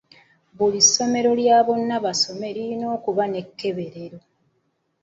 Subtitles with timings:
[0.57, 4.19] Buli ssomero lya bonnabasome lirina okuba n'ekkeberero.